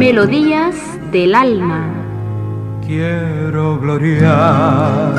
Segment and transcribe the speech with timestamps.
[0.00, 0.76] Melodías
[1.12, 1.86] del alma.
[2.86, 5.12] Quiero gloriar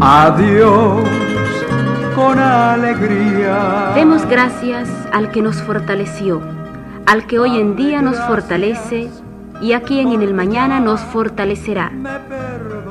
[0.00, 1.02] a Dios
[2.14, 3.90] con alegría.
[3.96, 6.40] Demos gracias al que nos fortaleció,
[7.06, 9.10] al que hoy en día nos fortalece
[9.60, 11.90] y a quien en el mañana nos fortalecerá.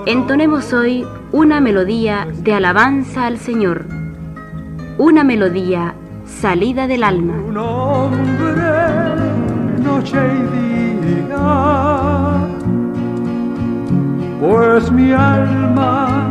[0.05, 3.85] Entonemos hoy una melodía de alabanza al Señor,
[4.97, 5.95] una melodía
[6.39, 7.33] salida del alma.
[7.47, 8.63] Un hombre,
[9.83, 10.41] noche y
[11.05, 12.47] día,
[14.39, 16.29] pues mi alma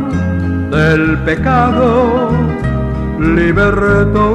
[0.71, 2.29] del pecado
[3.19, 4.31] libertó.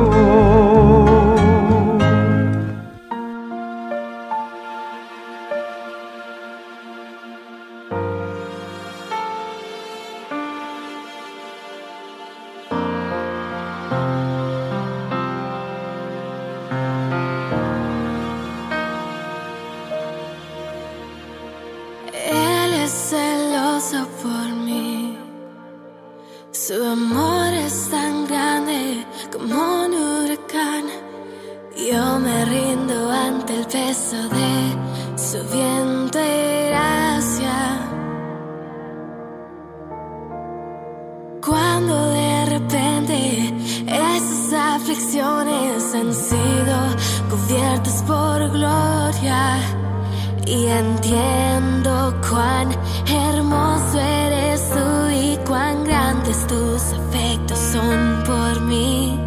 [57.11, 59.19] perfectos son por mí.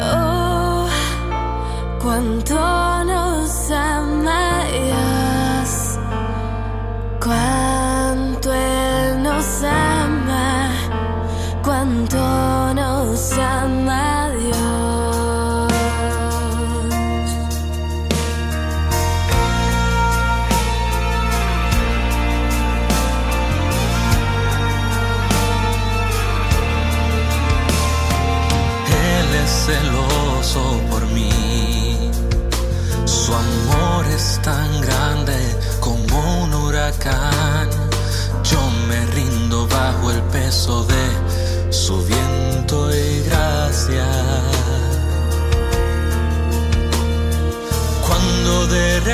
[0.00, 0.86] Oh,
[2.00, 2.54] cuánto
[3.04, 4.06] nos amas.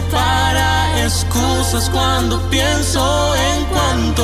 [0.00, 4.22] para excusas cuando pienso en cuanto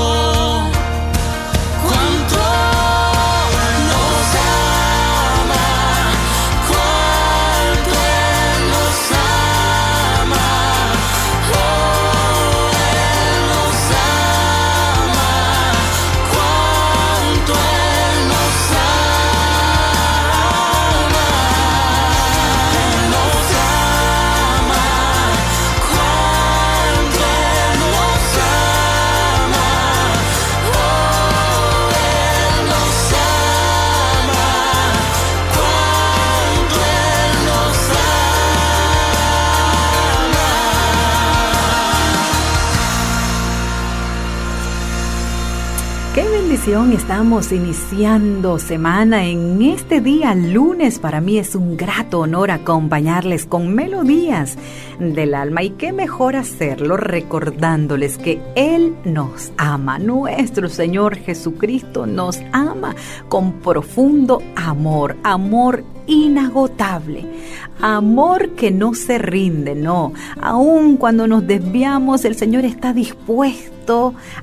[46.67, 50.99] estamos iniciando semana en este día lunes.
[50.99, 54.59] Para mí es un grato honor acompañarles con melodías
[54.99, 62.39] del alma y qué mejor hacerlo recordándoles que Él nos ama, nuestro Señor Jesucristo nos
[62.53, 62.95] ama
[63.29, 67.25] con profundo amor, amor inagotable,
[67.81, 73.79] amor que no se rinde, no, aun cuando nos desviamos el Señor está dispuesto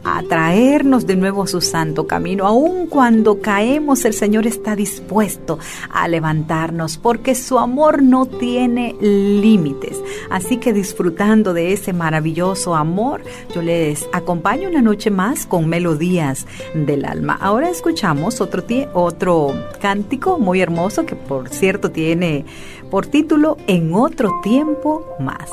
[0.03, 2.47] a traernos de nuevo a su santo camino.
[2.47, 5.59] Aun cuando caemos, el Señor está dispuesto
[5.91, 10.01] a levantarnos porque su amor no tiene límites.
[10.31, 13.21] Así que disfrutando de ese maravilloso amor,
[13.53, 17.37] yo les acompaño una noche más con melodías del alma.
[17.39, 18.63] Ahora escuchamos otro,
[18.93, 22.45] otro cántico muy hermoso que por cierto tiene
[22.91, 25.49] por título En otro tiempo más.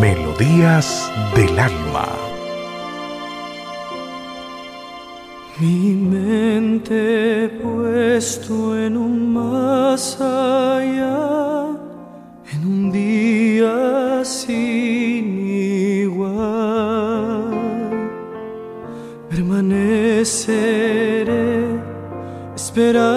[0.00, 2.08] Melodías del alma.
[5.58, 11.66] Mi mente puesto en un más allá,
[12.52, 15.39] en un día sin
[22.54, 23.09] Esperar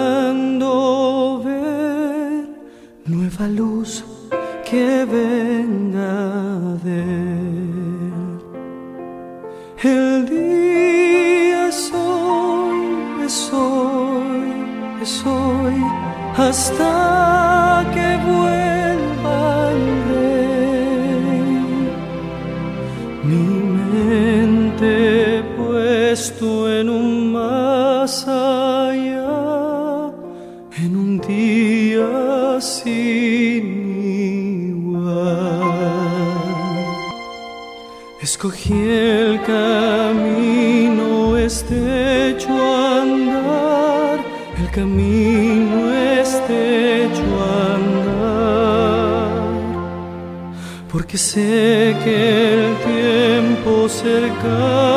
[51.14, 54.93] porque sé que el tiempo cercano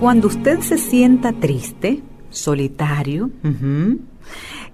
[0.00, 3.30] Cuando usted se sienta triste, solitario,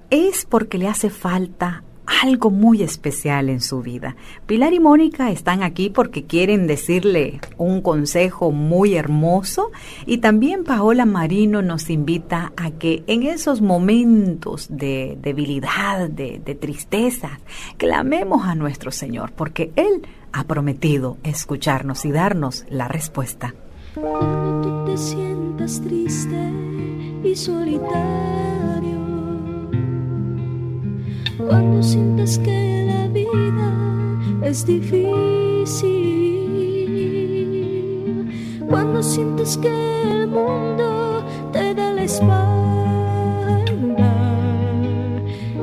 [0.08, 1.82] es porque le hace falta
[2.22, 4.14] algo muy especial en su vida.
[4.46, 9.72] Pilar y Mónica están aquí porque quieren decirle un consejo muy hermoso
[10.06, 16.54] y también Paola Marino nos invita a que en esos momentos de debilidad, de, de
[16.54, 17.40] tristeza,
[17.78, 23.54] clamemos a nuestro Señor porque Él ha prometido escucharnos y darnos la respuesta.
[24.96, 26.50] Sientas triste
[27.22, 28.98] y solitario,
[31.36, 33.70] cuando sientes que la vida
[34.42, 35.04] es difícil,
[38.70, 41.22] cuando sientes que el mundo
[41.52, 42.54] te da la espalda,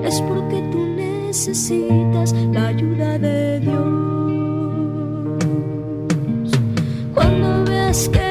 [0.03, 3.73] es porque tú necesitas la ayuda de Dios.
[7.15, 8.22] Cuando veas que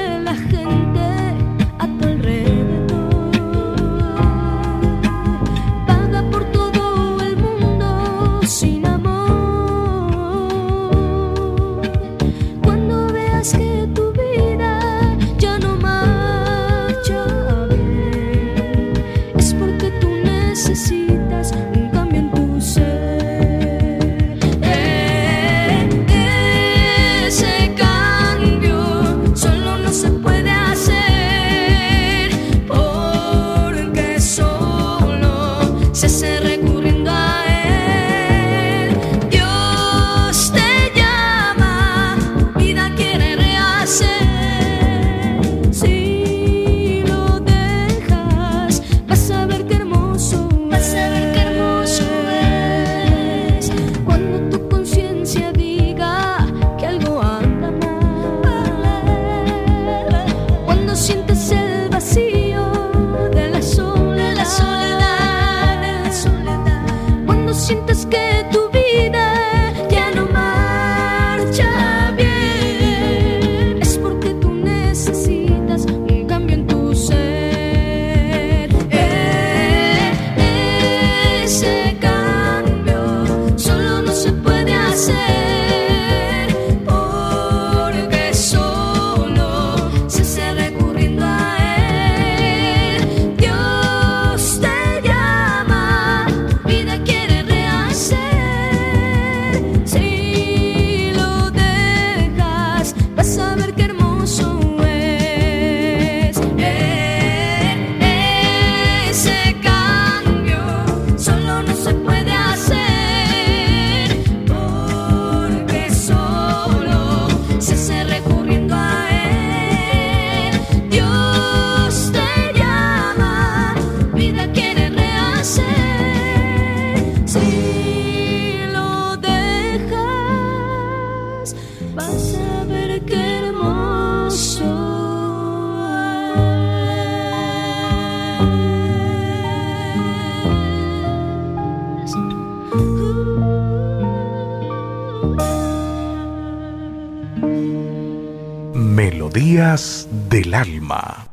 [150.28, 151.31] Del alma.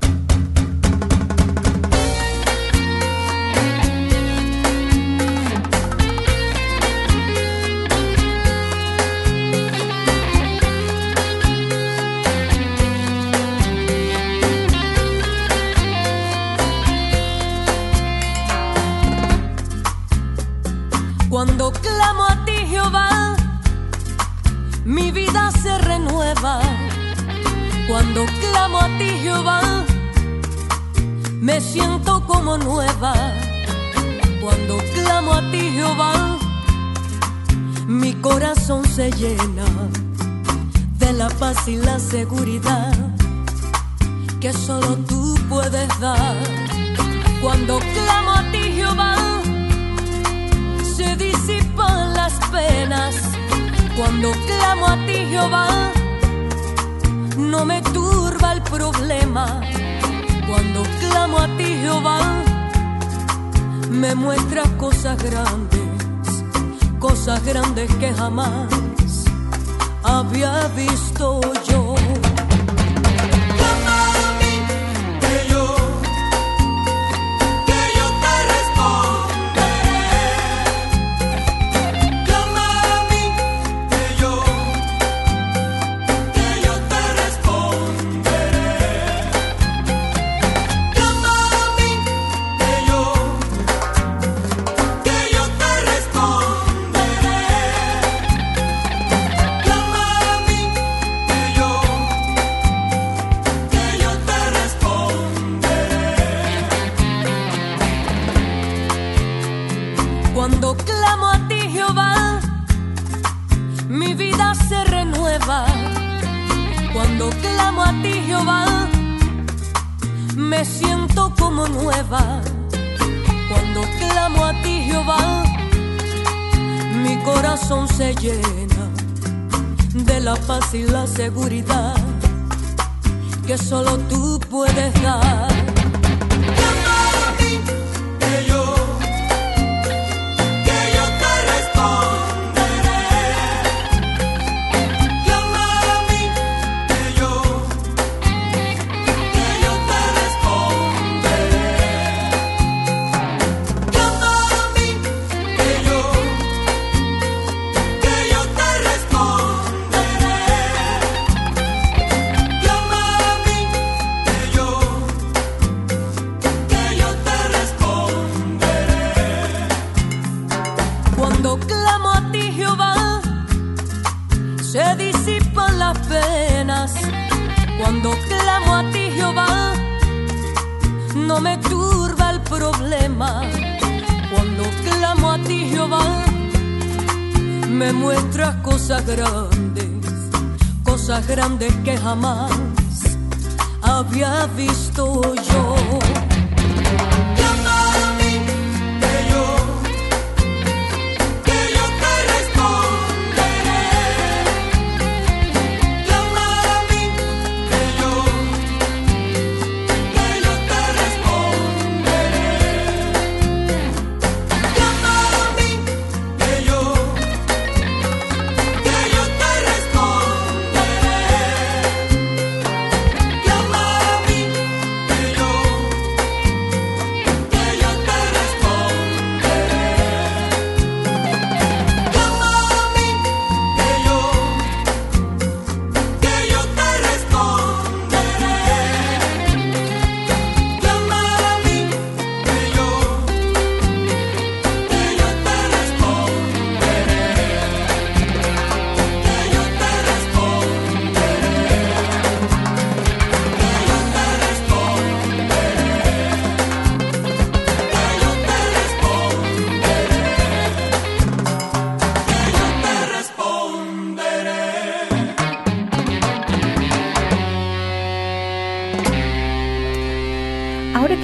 [39.12, 39.66] Llena
[40.98, 42.94] de la paz y la seguridad
[44.40, 46.36] que solo tú puedes dar.
[47.42, 49.16] Cuando clamo a ti, Jehová,
[50.84, 53.16] se disipan las penas.
[53.98, 55.92] Cuando clamo a ti, Jehová,
[57.38, 59.62] no me turba el problema.
[60.48, 62.20] Cuando clamo a ti, Jehová,
[63.90, 66.44] me muestra cosas grandes,
[67.00, 68.89] cosas grandes que jamás
[70.10, 71.96] había visto yo.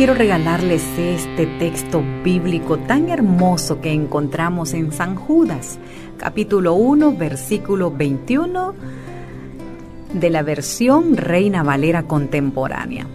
[0.05, 5.79] Quiero regalarles este texto bíblico tan hermoso que encontramos en San Judas,
[6.19, 8.75] capítulo 1, versículo 21
[10.13, 13.07] de la versión Reina Valera contemporánea.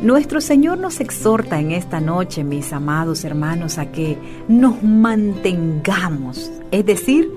[0.00, 4.16] Nuestro Señor nos exhorta en esta noche, mis amados hermanos, a que
[4.48, 7.30] nos mantengamos, es decir,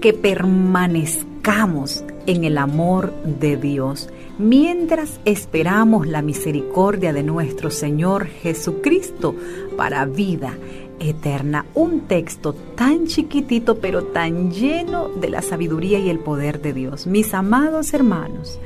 [0.00, 9.34] que permanezcamos en el amor de Dios mientras esperamos la misericordia de nuestro Señor Jesucristo
[9.76, 10.56] para vida
[11.00, 11.66] eterna.
[11.74, 17.06] Un texto tan chiquitito pero tan lleno de la sabiduría y el poder de Dios.
[17.06, 18.58] Mis amados hermanos,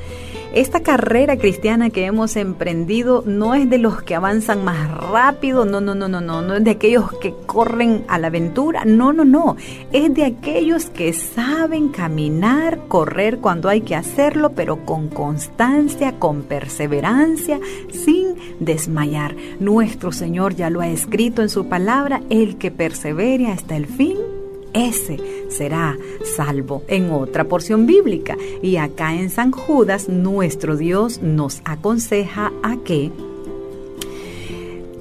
[0.55, 5.81] esta carrera cristiana que hemos emprendido no es de los que avanzan más rápido, no,
[5.81, 9.25] no, no, no, no, no es de aquellos que corren a la aventura, no, no,
[9.25, 9.57] no,
[9.93, 16.43] es de aquellos que saben caminar, correr cuando hay que hacerlo, pero con constancia, con
[16.43, 17.59] perseverancia,
[17.91, 19.35] sin desmayar.
[19.59, 24.32] Nuestro Señor ya lo ha escrito en su palabra, el que persevere hasta el fin
[24.73, 25.97] ese será
[26.37, 28.37] salvo en otra porción bíblica.
[28.63, 33.11] Y acá en San Judas, nuestro Dios nos aconseja a que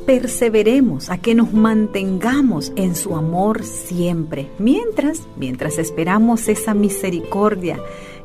[0.06, 7.80] perseveremos, a que nos mantengamos en su amor siempre, mientras, mientras esperamos esa misericordia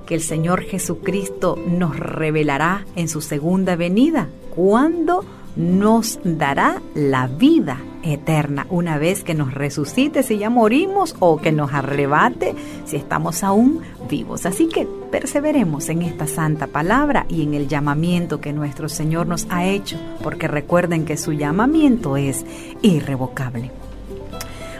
[0.06, 5.24] que el Señor Jesucristo nos revelará en su segunda venida, cuando
[5.56, 11.52] nos dará la vida eterna una vez que nos resucite si ya morimos o que
[11.52, 14.46] nos arrebate si estamos aún vivos.
[14.46, 19.46] Así que perseveremos en esta santa palabra y en el llamamiento que nuestro Señor nos
[19.50, 22.44] ha hecho, porque recuerden que su llamamiento es
[22.82, 23.70] irrevocable.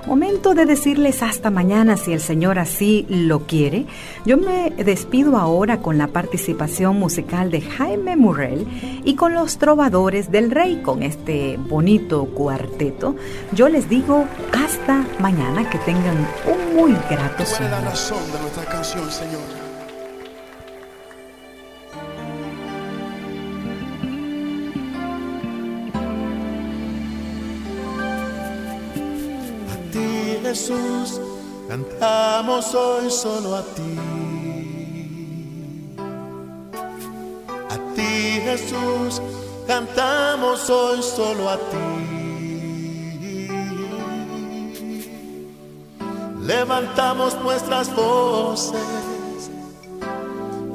[0.07, 3.87] Momento de decirles hasta mañana si el Señor así lo quiere.
[4.25, 8.67] Yo me despido ahora con la participación musical de Jaime Murrell
[9.05, 13.17] y con los trovadores del rey, con este bonito cuarteto.
[13.51, 16.17] Yo les digo hasta mañana, que tengan
[16.47, 17.85] un muy grato ¿Cuál es la sueño.
[17.85, 19.66] razón de nuestra canción, Señor?
[30.57, 31.21] Jesús,
[31.69, 33.99] cantamos hoy solo a ti.
[37.69, 39.21] A ti, Jesús,
[39.67, 41.77] cantamos hoy solo a ti.
[46.41, 49.51] Levantamos nuestras voces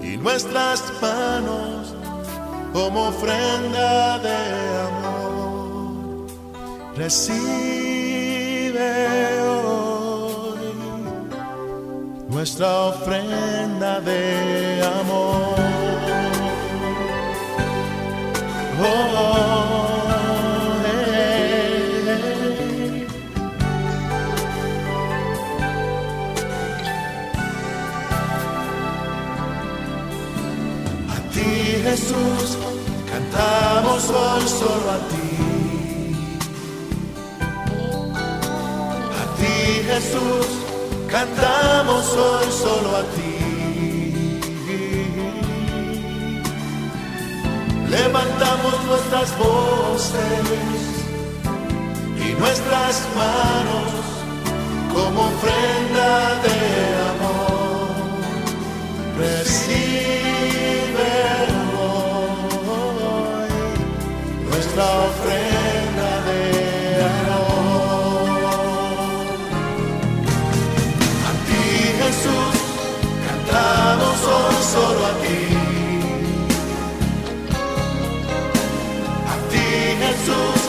[0.03, 1.95] y nuestras manos
[2.71, 4.37] como ofrenda de
[4.87, 5.21] amor.
[12.31, 15.55] Nuestra ofrenda de amor.
[18.83, 18.85] Oh,
[20.85, 21.97] hey.
[31.09, 31.49] A ti
[31.83, 32.57] Jesús,
[33.11, 35.29] cantamos hoy solo a ti.
[39.19, 40.47] A ti Jesús,
[41.11, 43.37] cantamos hoy solo a ti.
[47.89, 50.75] Levantamos nuestras voces
[52.17, 53.91] y nuestras manos
[54.93, 56.09] como ofrenda
[56.45, 56.57] de
[57.11, 57.91] amor.
[59.19, 59.91] Recibe
[61.77, 63.49] hoy
[64.49, 65.50] nuestra ofrenda
[74.73, 75.39] solo a ti.
[79.33, 79.67] A ti
[80.03, 80.59] Jesús,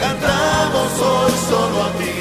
[0.00, 2.18] cantamos hoy solo a ti.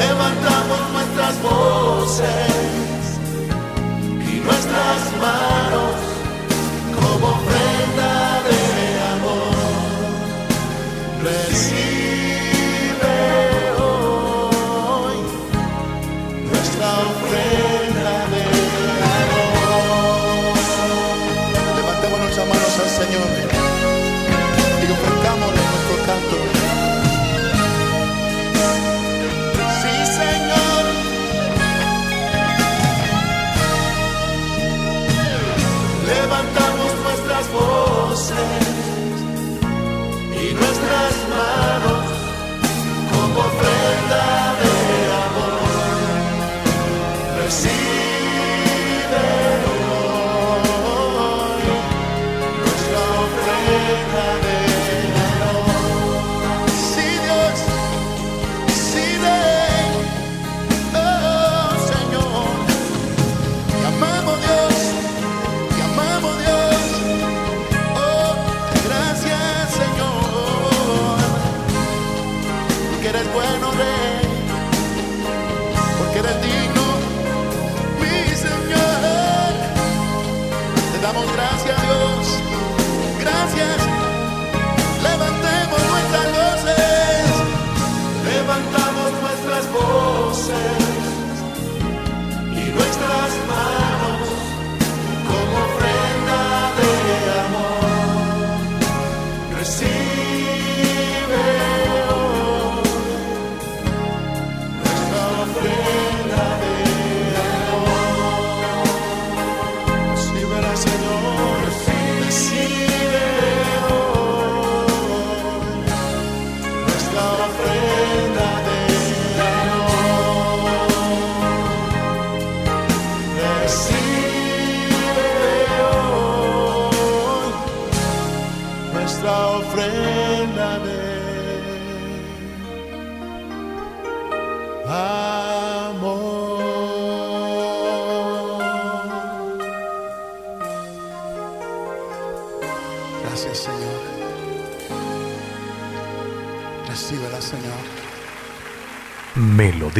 [0.00, 3.02] Levantamos nuestras voces
[4.30, 5.99] y nuestras manos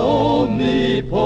[0.03, 1.25] omnipotente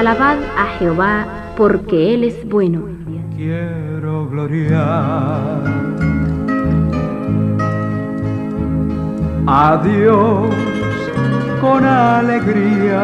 [0.00, 2.84] Alabad a Jehová, porque Él es bueno.
[3.36, 5.62] quiero gloriar
[9.46, 10.54] a Dios
[11.60, 13.02] con alegría.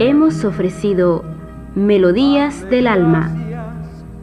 [0.00, 1.22] Hemos ofrecido
[1.76, 3.30] Melodías del Alma,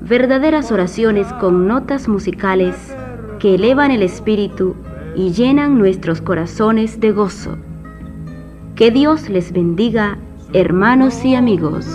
[0.01, 2.75] verdaderas oraciones con notas musicales
[3.39, 4.75] que elevan el espíritu
[5.15, 7.55] y llenan nuestros corazones de gozo.
[8.75, 10.17] Que Dios les bendiga,
[10.55, 11.85] hermanos y amigos.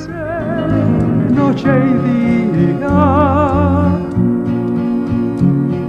[1.30, 3.88] noche y día,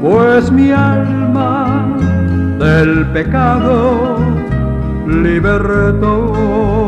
[0.02, 1.86] pues mi alma
[2.60, 4.18] del pecado
[5.06, 6.81] libertó.